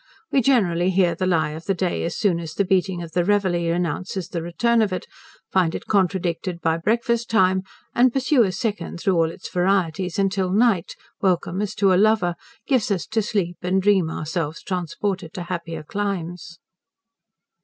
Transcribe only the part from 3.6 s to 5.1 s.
announces the return of it;